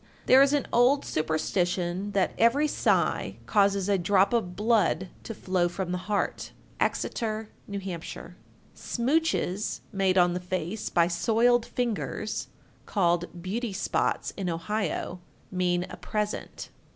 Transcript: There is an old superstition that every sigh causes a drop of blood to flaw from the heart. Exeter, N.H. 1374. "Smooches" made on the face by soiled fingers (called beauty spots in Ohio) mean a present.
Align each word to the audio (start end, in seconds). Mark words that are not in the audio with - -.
There 0.25 0.41
is 0.41 0.51
an 0.51 0.65
old 0.73 1.05
superstition 1.05 2.13
that 2.13 2.33
every 2.39 2.67
sigh 2.67 3.37
causes 3.45 3.87
a 3.87 3.99
drop 3.99 4.33
of 4.33 4.55
blood 4.55 5.09
to 5.21 5.35
flaw 5.35 5.67
from 5.67 5.91
the 5.91 5.99
heart. 6.09 6.53
Exeter, 6.79 7.51
N.H. 7.69 7.85
1374. 7.85 8.35
"Smooches" 8.73 9.81
made 9.93 10.17
on 10.17 10.33
the 10.33 10.39
face 10.39 10.89
by 10.89 11.07
soiled 11.07 11.67
fingers 11.67 12.47
(called 12.87 13.43
beauty 13.43 13.73
spots 13.73 14.33
in 14.35 14.49
Ohio) 14.49 15.21
mean 15.51 15.85
a 15.87 15.97
present. 15.97 16.69